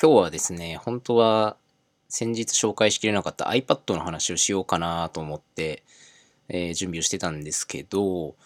[0.00, 1.56] 今日はですね、本当は
[2.08, 5.82] 先日紹介しきれなかった iPad の話をしようかなと思って、
[6.48, 8.36] えー、準備をしてたんですけど、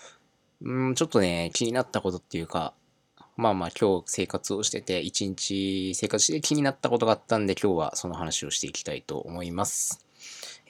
[0.62, 2.72] うん、ちょっとね、気になったことっていうか、
[3.36, 10.06] まあまあ今日生活をしてて、一日生活して気になったことがあったんで、今日はその話をしていきたいと思います。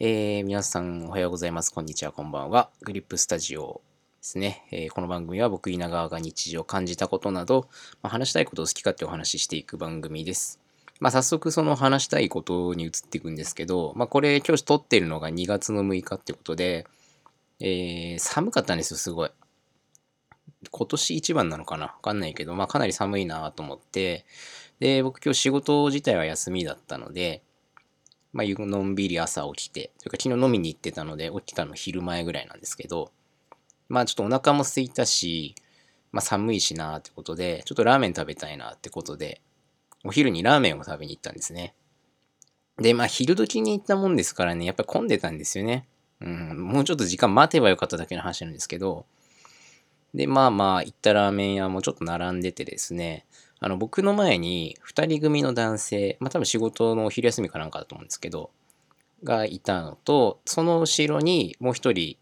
[0.00, 1.72] えー、皆さんおはようございます。
[1.72, 2.70] こんにちは、こんばんは。
[2.80, 3.82] グリップスタジオ
[4.20, 4.66] ですね。
[4.72, 7.68] えー、この番組は僕稲川が日常を感じたことなど、
[8.02, 10.61] まあ、話したいことを好き勝手お話ししていく番組です。
[11.02, 16.86] まあ、早速その話したいことに移っていくんですけど、まあ、これ今日撮ってるのが2月の6日ってことで、
[17.58, 19.30] えー、寒かったんですよ、すごい。
[20.70, 21.86] 今年一番なのかな？
[21.86, 24.24] わかんないけど、まあかなり寒いなと思って、
[24.78, 27.42] で、僕今日仕事自体は休みだったので、
[28.32, 33.10] まあのんびり朝起きて、というか昨日飲みに行ってたので起きたの昼前ぐらいなんですけど、
[33.88, 35.56] まあちょっとお腹も空いたし、
[36.12, 39.40] まあ寒いしなってことで、ちょっとラーメン食べたいなってことで、
[40.04, 41.74] お昼にラーメンを食べに行ったんですね。
[42.78, 45.86] で、まあ昼時に行ったもんですからね、やっぱり混んでたんですよね。
[46.20, 49.06] うん、もうちょっと時間待てばよかっただけの話なんですけど、
[50.14, 53.26] で、まあまあ行ったラーメン屋もちょっと並んでてですね、
[53.60, 58.50] あの僕の前に2人組の男性、まあ多分仕事のお昼休みかなんかだと思うんですけど、
[59.24, 62.16] がいたのと、その後ろにもう一人、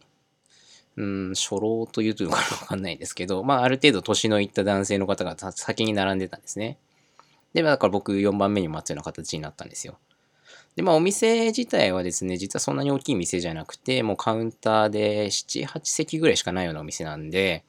[0.96, 6.78] うん、初老というというのかわかんないですけど、まあある程度年のいった男性の方が先に並んでたんですね。
[7.52, 9.98] で、だから僕4番目に待つような形になったんですよ。
[10.76, 17.64] で、まあお店自体はですね、実はそんなに大きい店じゃなくて、もうカウンターで7、8席ぐらいしかないようなお店なんで、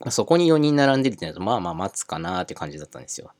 [0.00, 3.32] まあ、そこに4人並んでるってなると、まあまあ待つかなって感じだったんですよ。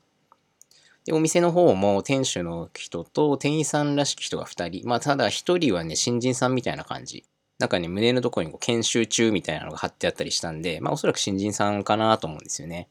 [1.04, 4.88] で、お店の方も店主の人と店員さんらしき人が2人。
[4.88, 7.24] まあただ1人はね、新人さんみたいな感じ。
[7.58, 12.88] なんかね、胸のところにこう研修中みたいなのが貼ってあったりしたんで、まあおそらく新人さんかなと思うんですよね。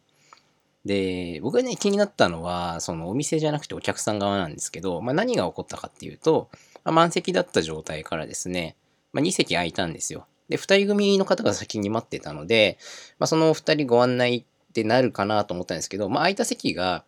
[0.88, 6.50] で、僕がね、気になったのは、そのお店じゃなくてお客さん側なんですけど、まあ、何が起こったかっていうと、
[6.84, 8.76] まあ、満席だった状態からですね、
[9.12, 10.26] まあ、2席空いたんですよ。
[10.50, 12.78] で、2人組の方が先に待ってたので、
[13.20, 17.04] まあ、その2人ご案内ってなるかなと思ったんですけど、まあ、空いた席が、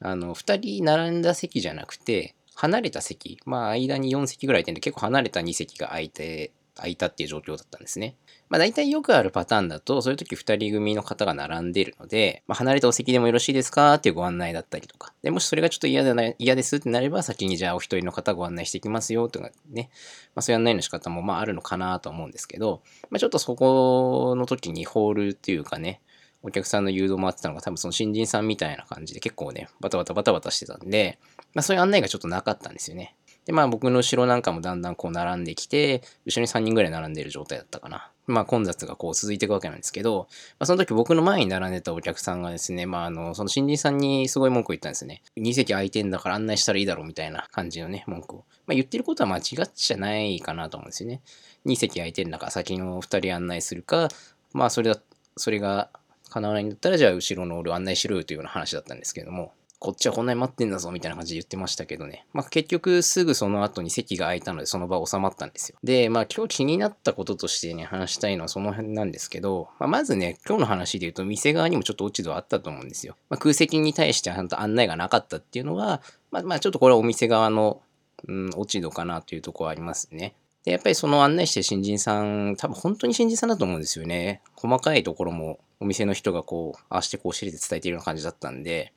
[0.00, 8.16] あの、2人並んだ席じゃなくて、離れた席、まあ、間に4席ぐらいいてんで、結構離れた2席が空いて、空いたっていう状況だったんですね。
[8.48, 15.12] まあ大体よくあるパターンだと、そういう時2人組の方が並んでるので、まあ、離れたお席でもよろしいですかっていうご案内だったりとか。
[15.22, 19.90] でもしそれがちょっと嫌でな嫌ですってなれば、先にじゃあお一人の方ご案内していきますよとかね。
[20.34, 26.00] まあそういう案内の仕方もまああるのかなと思うんですけど、まあちょっとそこの時にホールっていうかね、
[26.42, 31.18] お客さんの誘導もあってたのが多分その新人さんみたいな感じで結構ね、バタバタバタバタしてたんで、
[31.54, 33.16] まあそういう案内がちょっとなかったんですよね。
[33.48, 38.10] で、まあ僕の後ろなんかもだんだんこう並んできて、後ろに3人ぐらい並んでる状態だったかな。
[38.26, 40.28] まあ混雑がこう続いていくわけなんですけど、
[40.58, 45.22] まあその時僕の前に並んでたお客さんがですね、まああの、その新人さんにすごい文句を言ったんですね。
[45.38, 48.44] 2席空いてんだから案内したらいいだろうみたいな感じのね、文句を。
[48.66, 51.22] まあ言ってることは間違っちゃないかなと思うんですよね。
[51.64, 54.08] 2席空いてんだから先の2人案内するか、
[54.52, 55.00] まあそれだ、
[55.38, 55.88] それが
[56.28, 62.26] 叶わないんだったらじゃあ後ろの俺を案内しろよというような話だったんですけども、こっちはこんなに待ってんだぞみたいな感じで言ってましたけどね。
[62.32, 65.78] まあ結局すぐその後に席が空いたのでその場収まったんですよ。
[65.84, 73.14] で、まあ今日気になったこととしてね、話したいのはその辺なんですけど、まあ、まずね、今日の話で言うと店側にもちょっと落ち度あったと思うんですよ。
[73.30, 76.02] まあ、空席に対してはちゃんと案内がなかったっていうのは、
[76.32, 77.80] まあまあちょっとこれはお店側の、
[78.26, 80.34] うん、落ち度かなというところはありますね。
[80.64, 84.42] で、やっぱりその案内して新人さん、多分本当に新人さんだと思うんですよね。
[84.56, 88.92] 細かいところもお店の人がこう、ああしてこうしてて伝えているような感じだったんで、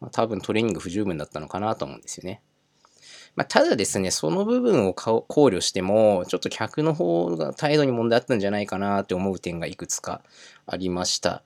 [0.00, 2.40] まあ、多分トレーニング不十分だったのかなと思うんですよね。
[3.36, 10.22] まあ、ただですね、その部分を考慮しても、ちょっと客の方が態度に問題あったんじゃないかなって思う点がいくつか
[10.66, 11.42] ありました。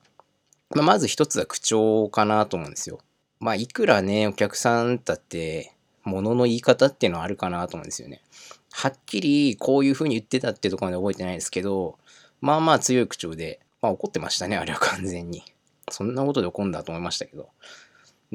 [0.71, 3.01] まあ、まず一つは口調かなと思うんですよ。
[3.41, 8.23] まあ、いくらね、お客さんだって、物の言い方っていうのはあるかなと思うんですよね。
[8.73, 11.99] はっきりこういう風に言ってたってとこまで覚えてないですけど、
[12.41, 15.45] まあまあ強い口調で、まあ怒ってましたね、あれは完全に。
[15.91, 17.51] そんなことで怒んだと思いましたけど。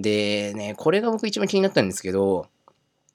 [0.01, 2.47] でね、これが僕一番気になったんですけど、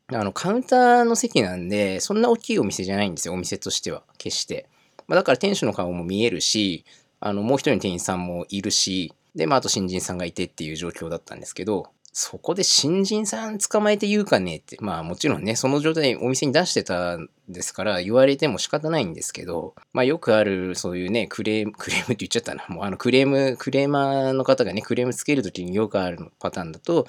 [0.08, 4.68] あの、カウンターの席なんで、そんな大きいお店じゃないんですよ、お店としては、決して。
[5.06, 6.84] まあ、だから店主の顔も見えるし、
[7.20, 22.64] あの、もう一人の店員さんもいるし、で、まあ、あと新人さんがいてっていう状況だったんですけど、そこで新人さん捕まえて言うかねって、まあもちろんね、その状態でお店に出してたんですから言われても仕方ないんですけど、まあよくあるそういうね、クレーム、 クレームって言っちゃったな。
[22.68, 27.08] もうあのクレーム、クレーマーの方がね、クレームつけるときによくあるパターンだと、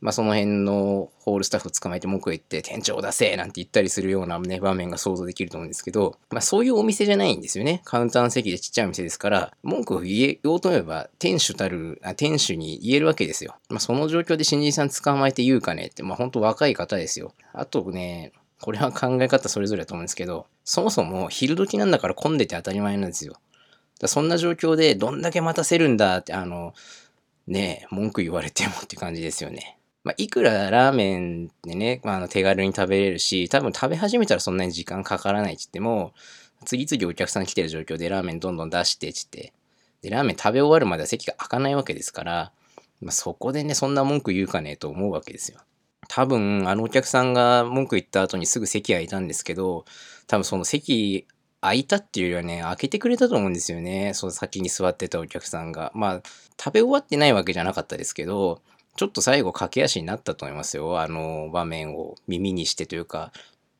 [0.00, 7.80] まあ、その辺のホールスタッフを捕まえて文句を言って店長を出せなんて言ったりするようなね場面が想像できると思うんですけど、まあ、そういうお店じゃないんですよね。
[7.84, 17.32] カウンターの席でちっちゃいお店ですから文句を言おうと思えば店主たるあ店主に言えるわけですよ、まあ、その状況で新人さん捕まえて言うかねってまあ本当若い方ですよ。
[17.52, 23.36] あとねこれは考え方それぞれだと思うんですけどそもそも昼時なんだから混んでて当たり前なんですよ。
[24.00, 26.74] だそんな状況でどんだけ待たせるんだってあの
[27.46, 29.78] ねえ文句言われてもって感じですよね。
[30.04, 36.12] まあ、いくらラーメンでね、まあ、あの手軽に食べれるし、多分食べ始めたらそんなに時間かからないって言っても、
[36.66, 39.52] 次々お客さん来てる状況でラーメンどんどん出してって言って、
[40.02, 42.52] で、ラーメン食べ終わるまでは席が開かないわけですから、
[43.00, 45.60] まあ、そこでね、そんな文句言うかねえと思うわけですよ。
[46.08, 49.86] 多分、あのお客さんが文句言った後にすぐ席空いたんですけど、
[50.26, 51.26] 多分その席
[51.62, 54.12] 空いたっていうよりはね、開けてくれたと思うんですよね。
[54.12, 55.92] その先に座ってたお客さんが。
[55.94, 56.22] まあ、
[56.60, 58.60] 食べ終わってないわけじゃなかったですけど、
[58.96, 61.00] ちょっと最後駆け足になったと思いますよ。
[61.00, 63.32] あの場面を耳にしてというか、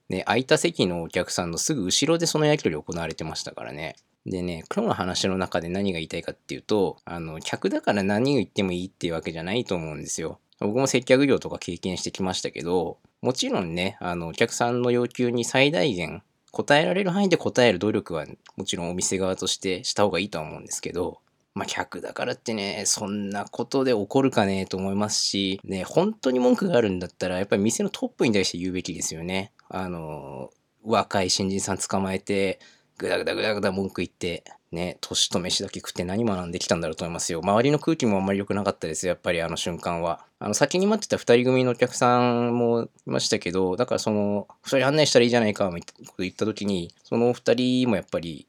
[0.08, 3.96] ね、空いた席のお客さんのすぐ後ろでそのやり取り行われてましたからね。
[4.26, 10.40] でね、今日の話の中で何が言いたいかっていうと、あの、客だから何を言ってもいいっていうわけじゃないと思うんですよ。
[10.60, 16.22] 僕も接客業とか経験してきましたけど、もちろんね、あの、お客さんの要求に最大限
[16.54, 18.26] 答えられる範囲で答える努力は
[18.56, 21.18] もちろんお店側としてした方がいいとは思うんですけど、
[21.54, 29.52] まあ、客だからってね、そんなことで怒るかねと思いますし、ね、本当に文句があるんだったら、やっぱり店のトップに対して言うべきですよね。
[29.68, 30.50] あの、
[30.82, 32.58] 若い新人さん捕まえて、
[32.98, 37.40] ぐだぐだぐだぐだ文句言って、ね、年と飯だけ食って何学んできたんだろうと思いますよ。
[37.42, 40.26] 周りの空気もあんまり良くなかったですよ、やっぱりあの瞬間は。
[40.40, 48.48] あの、先に待ってた2人組のお客さんもいましたけど、だからその、2人案内したらいいじゃないか、みたいなこと言った時に、その2人もやっぱり、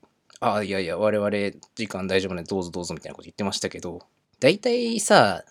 [0.54, 1.32] あ、いやいや、我々
[1.76, 4.00] 時間大丈夫ね、どうぞどうぞみたいなこと言ってましたけど、
[4.40, 5.44] 大体さ、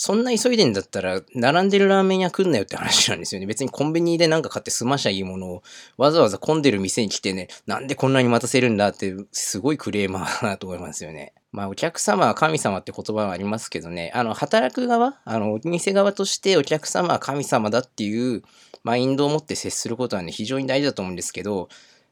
[0.00, 3.46] そんな急いでんだったら、並んでるラーメン屋来んなよって話なんですよね。
[3.46, 5.62] 別にコンビニでなんか買って済ましゃいいものを、
[5.96, 11.34] わざわざ混んでる店に来てね、なんでこんなに待たせるんだって、すごいクレーマーだなと思いますよね。
[11.50, 18.42] まあ、お客様は神様って言葉はありますけどね、あの、働く側、あの、お店側としてお客様は神様だっていう
[18.84, 21.68] マインドを持って接することはね、非常に大事だと思うんですけど、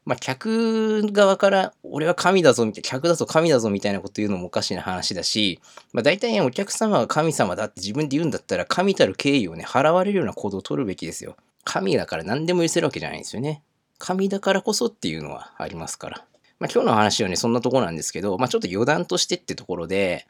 [0.07, 5.59] まあ、客側から、俺は神だぞ、みたいな、客だぞ、神だぞ、みたいなこと言うのもおかしな話だし、
[5.91, 11.35] まあ、大体、ね、お客様は神様だって自分で言うんだったら、神たる敬意をね、払われるような行動を取るべきですよ。
[11.65, 13.61] 神だから何でも許せるわけじゃないんですよね。
[13.97, 16.25] 神だからこそっていうのはありますから。
[16.59, 20.25] まあ、今日の話はね、そんなとこなんですけど、まあ、ちょっと余談としてってところで、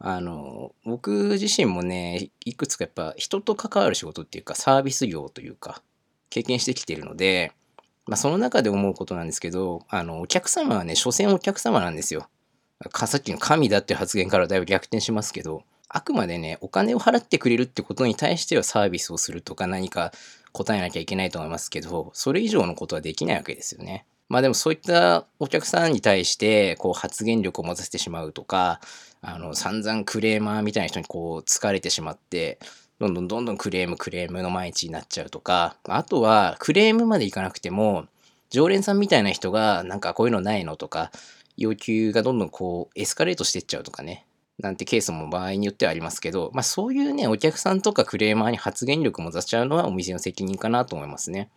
[0.00, 5.80] あの、僕自身もね、いくつかやっぱ人と関わる仕事っていうか、サービス業というか、
[6.28, 7.52] 経験してきてるので、
[8.06, 12.28] まあ、その中で思うことなんですけど、あの、お客様はね、所詮お客様なんですよ。
[12.92, 20.12] さっきの神だっていう発言からだいぶ逆転しますけど、あくまでね、お金を払ってくれるってことに対してはサービスをするとか何か
[20.52, 24.04] 答えなきゃいけないと思いますけど、それ以上のことはできないわけですよね。
[24.28, 28.80] まあでもそういったお客さんに対してこう発言力を持たせてしまうとか、
[29.20, 32.58] あの散々クレーマーみたいな人にこう疲れてしまって、
[33.04, 38.06] どんどんどんどんクレームクレームの毎日になっちゃうとか、あとはクレームまでいかなくても、
[38.50, 41.10] 常連さんみたいな人がなんかこういうのないのとか、
[41.56, 44.26] 要求がどんどんこうエスカレートしてっちゃうとかね、
[44.58, 51.50] なんてケースも場合によってはありますけど、まあそういうね、お客さんとかクレーマーに発言力も出しちゃうのはお店の責任かなと思いますね。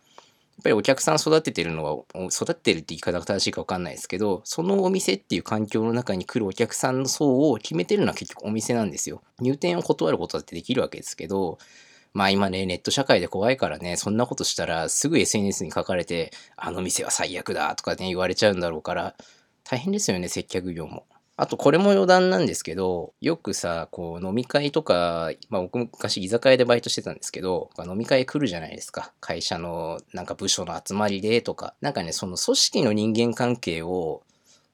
[0.58, 9.22] っぱりお客さん育ててるのは、育てるって言い方が正しいか分かんないですけど、そのお店っていう環境の中に来るお客さんの層を決めてるのは結局お店なんですよ。
[9.40, 11.58] 入店を断ることだってできるわけですけど、
[12.12, 19.14] まあ今ね、ネット社会で怖いからね、そんなことしたらすぐ SNS に書かれて、あの店は最悪だとかね、言われちゃうんだろうから、
[19.62, 21.06] 大変ですよね、接客業も。
[21.40, 29.12] あとこれも余談なんですけど、よくさ、こう飲み会とか、まあ僕昔居酒屋でバイトしてたんですけど、飲み会来るじゃないですか。
[29.20, 31.74] 会社のなんか部署の集まりでとか。
[31.80, 34.24] なんかね、その組織の人間関係を、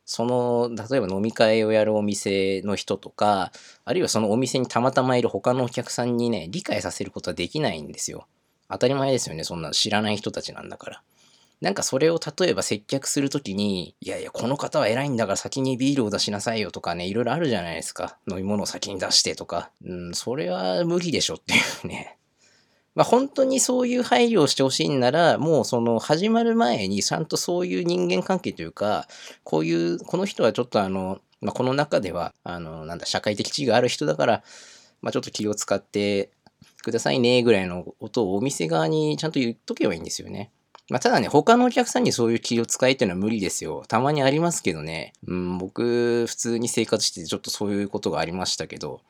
[0.06, 3.52] その、例えば飲み会をやるお店の人とか、
[3.85, 8.26] あるいはそのお店にたまたまいる他のお客さんにね、理解させることはできないんですよ。
[8.71, 11.02] 当たり前ですよね、そんな知らない人たちなんだから。
[11.61, 18.18] なんかそれを例えば接客するときに、いやいや、この方は偉いんだから先にビールを出しなさいよとかね、いろいろあるじゃないですか。
[18.30, 19.70] 飲み物を先に出してとか。
[19.84, 22.18] うん、それは無理でしょっていうね。
[22.94, 29.08] まあ本当にそういう配慮をしてほしいんなら、もうその始まる前にちゃんとそういう人間関係というか、
[29.42, 34.44] こういう、この人はちょっとあの、まあ、この中では、あの、なんだ、社会的地位がある人だから、
[35.00, 36.30] まあちょっと気を使って
[36.82, 40.50] くださいね、ぐらいのことをお店側にちゃんと言っとけばいいんですよね。
[40.90, 43.84] まあ、ただね、他のお客さんにそういう気を使いっていうのは無理ですよ。
[43.88, 45.14] たまにありますけどね。
[45.26, 49.00] うん、僕、普通に生活しててちょっとそういうことがありましたけど、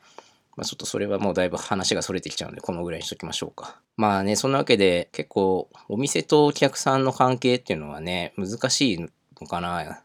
[0.55, 3.81] まあ、ちょっとそれはもうだいぶ話がそれてきちゃうので、このぐらいにしときましょうか。
[3.97, 9.09] まあね、そんなわけで、結構、お店とお客さんの関係っていうのはね、難しいの
[9.47, 10.01] かな。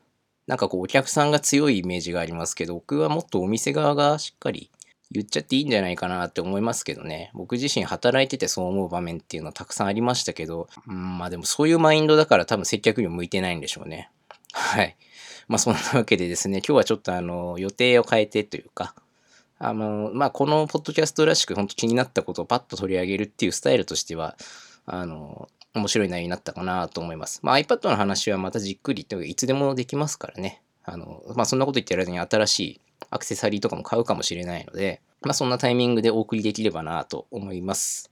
[0.49, 4.71] なんかこう、お客さんが強いイメージがありますけど、僕はもっとお店側がしっかり
[5.13, 7.31] 言っちゃっていいんじゃないかなって思いますけどね。
[7.35, 14.11] 僕自身働いててそう思う場面っていうのはたくさんありましたけど、うん、まあでもそういうマインドだから多分接客に向いてないんでしょうね。
[14.53, 14.97] はい。
[15.49, 18.95] まあそんなわけでですね、今日はちょっとあの、予定を変えてというか、
[19.63, 24.37] あの、まあ、このポッドキャストらしく本当気になったことをパッと取り上げるっていうスタイルとしては、
[24.87, 27.41] あの、面白い内容になったかなと思います。
[27.43, 30.63] まあ、iPad の話はまたじっくりといつでもできますからね。
[30.83, 32.81] あの、まあ、そんなこと言ってる間に新しい
[33.11, 38.11] アクセサリーとかも買うかもしれないので、まあ、そんなタイミングでお送りできればなと思います。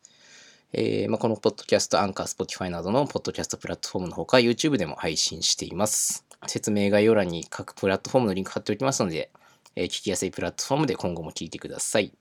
[0.72, 6.26] えー、まあ、このポッドキャスト、 Anchor、Spotify などのポッドキャストプラットフォームのほか、YouTube でも配信しています。
[6.46, 9.30] 説明概要欄に各プラットフォームのリンク貼っておきますので、
[9.74, 12.12] え聞きやすいプラットフォームで今後も聞いてください。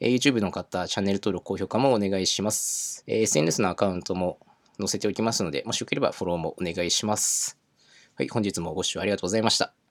[0.00, 3.04] え YouTube の方、チャンネル登録、高評価もお願いします。
[3.06, 4.38] え SNS のアカウントも
[4.78, 7.58] 載せておきますので、もしよければフォローもお願いします。
[8.16, 9.85] はい、本日もご視聴ありがとうございました。